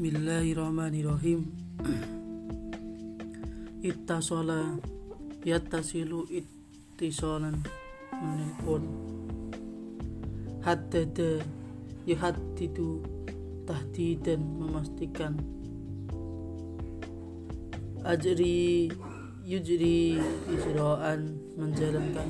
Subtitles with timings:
[0.00, 1.52] Bismillahirrahmanirrahim.
[3.84, 4.80] Ittasala
[5.44, 7.60] Yattasilu ittisalan
[8.08, 8.80] Menelpon
[10.64, 11.44] Haddada
[12.08, 13.04] Yuhaddidu
[13.68, 15.36] Tahdidan memastikan.
[18.00, 18.88] Ajri
[19.44, 20.16] Yujri
[20.48, 22.28] Isra'an menjalankan.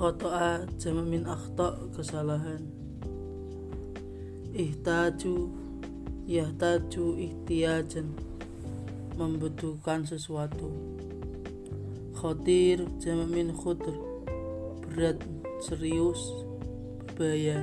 [0.00, 2.77] Khoto'a jama min akhta kesalahan
[4.54, 5.52] ihtaju
[6.28, 8.12] yahtaju ihtiyajan
[9.16, 10.68] membutuhkan sesuatu.
[12.16, 13.94] Khotir jamamin khutr
[14.84, 15.20] berat
[15.60, 16.20] serius
[17.18, 17.62] berbahaya.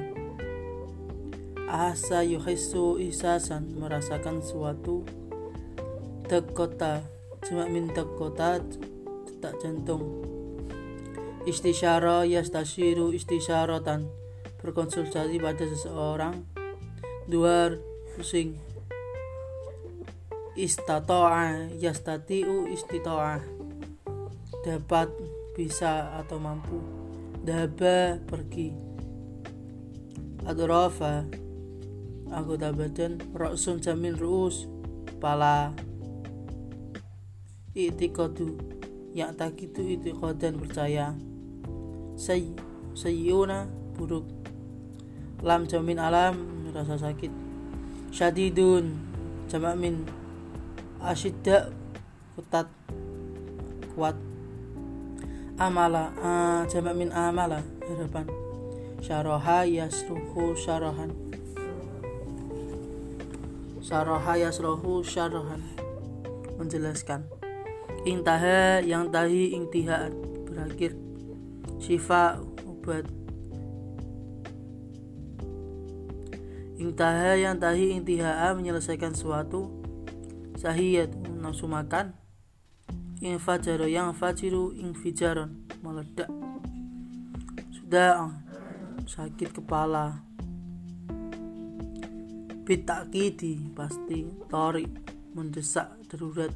[1.65, 5.03] Asa yuhissu ihsasan merasakan sesuatu.
[6.29, 7.01] Dekota
[7.47, 8.61] jamamin dekota
[9.25, 10.23] detak jantung.
[11.45, 14.09] Istisyara yastashiru istisyaratan
[14.61, 16.41] berkonsultasi pada seseorang
[17.25, 17.81] duar
[18.13, 18.61] pusing
[20.55, 23.43] istata'a yastatiu istita'a
[24.65, 25.11] dapat
[25.53, 26.79] bisa atau mampu.
[27.45, 28.73] Daba pergi.
[30.45, 31.25] Adrafa
[32.33, 34.65] anggota badan roksun jamin ruus
[35.05, 35.69] kepala
[37.77, 38.57] i'tiqadu
[39.13, 41.13] yang tak itu i'tiqadan percaya.
[42.17, 42.49] Say
[42.97, 44.25] sayyuna buruk.
[45.45, 47.31] Lam jamin alam rasa sakit.
[48.11, 48.99] Syadidun
[49.47, 50.03] jamak min.
[50.99, 51.71] Asyidda
[52.35, 52.67] ketat
[53.95, 54.19] kuat.
[55.55, 58.27] Amala uh, jamak min amala harapan.
[58.99, 61.13] Syaraha yasruhu syarahan.
[63.79, 65.61] Syaraha yasruhu syarahan.
[66.59, 67.23] Menjelaskan.
[68.03, 70.11] Intaha yang tahi intihaan
[70.49, 70.97] berakhir.
[71.79, 73.05] Syifa obat
[76.75, 79.71] Intaha yang tahi intihaa menyelesaikan sesuatu
[80.55, 82.15] Sahiyat nafsu makan.
[83.19, 86.31] Infajaro yang fajiru infijaron Meledak.
[87.75, 88.33] Sudah
[89.05, 90.19] sakit kepala.
[92.65, 94.89] Bitakidi pasti Tori
[95.37, 96.49] mendesak darurat.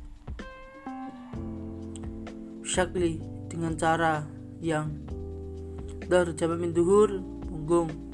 [2.66, 4.26] Syakli dengan cara
[4.60, 4.90] yang
[6.10, 8.09] Dar jamin duhur punggung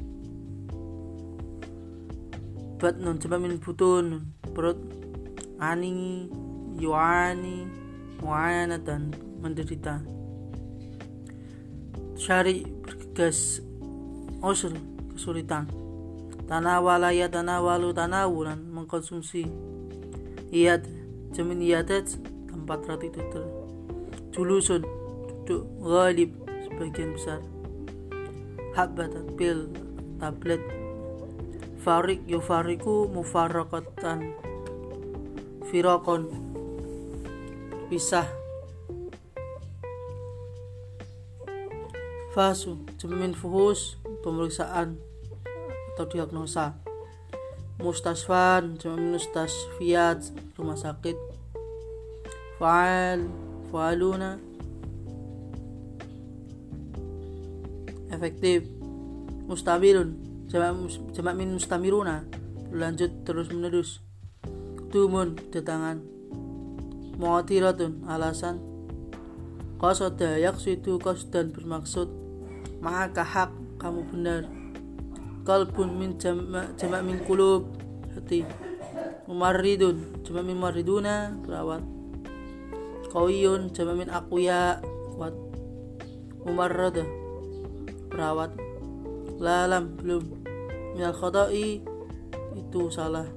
[2.76, 4.78] batnun coba min butun perut
[5.60, 6.28] ani
[6.80, 7.68] yuani
[8.84, 10.02] dan menderita.
[12.16, 13.62] Syari bergegas
[14.42, 14.74] osur
[15.14, 15.70] kesulitan.
[16.46, 19.50] Tanawala ya tanawalu tanawulan mengkonsumsi
[20.54, 20.86] iyad
[21.34, 22.06] jamin iyadat
[22.46, 23.46] tempat rati tutur
[24.30, 24.86] julusun
[25.46, 26.32] duduk ghalib
[26.70, 27.42] sebagian besar.
[28.78, 29.72] Habat pil
[30.22, 30.62] tablet
[31.86, 34.34] farik yufariku mufarakatan.
[35.70, 36.34] Firakon
[37.94, 38.26] pisah.
[42.34, 44.98] Fasu jamin fuhus pemeriksaan
[45.94, 46.74] atau diagnosa.
[47.78, 51.14] Mustasfan jamin mustasfiat rumah sakit.
[52.58, 53.30] Faal
[53.70, 54.42] faaluna.
[58.10, 58.66] Efektif.
[59.46, 60.25] Mustabilun
[61.12, 62.24] jamak min mustamiruna.
[62.72, 64.00] Berlanjut terus menerus.
[64.92, 66.00] Tumun datangan
[67.20, 68.64] mu'atiratun alasan.
[69.76, 72.08] Qasada yaqsidu qasdan bermaksud
[72.80, 74.44] maka hak kamu benar.
[75.46, 77.70] Kalbun min jamak, jamak min kulub
[78.16, 78.48] hati.
[79.28, 81.84] Mumarridun jamak min mariduna perawat
[83.16, 84.84] kawiyun jamak min akuya
[85.16, 85.32] kuat
[86.44, 87.08] mumarrada
[88.12, 88.52] perawat
[89.40, 90.45] lalam belum
[90.96, 91.84] minal khotai
[92.56, 93.28] itu salah.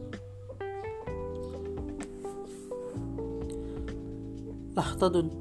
[4.78, 5.34] Lahtadun.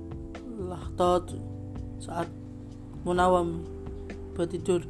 [0.58, 1.38] Lahtad
[2.02, 2.26] saat
[3.06, 3.62] munawam
[4.34, 4.82] bertidur.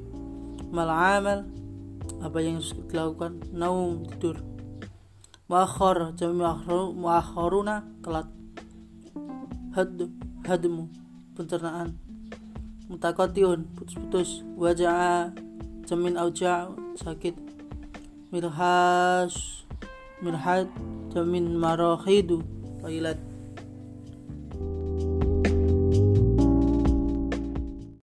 [0.72, 1.44] Mal amal
[2.24, 3.44] apa yang harus dilakukan?
[3.52, 4.40] Naum tidur.
[5.52, 6.48] Muakhar jami
[6.96, 8.32] muakharuna kelat.
[9.76, 10.00] Had
[10.48, 10.88] hadmu
[11.36, 12.00] pencernaan.
[12.88, 14.48] Mutakatiun putus-putus.
[14.56, 15.36] Wajah
[15.88, 16.68] jamin auja
[17.00, 17.32] sakit
[18.28, 19.64] mirhas
[20.20, 20.68] mirhat
[21.16, 22.44] jamin marahidu
[22.84, 23.16] toilet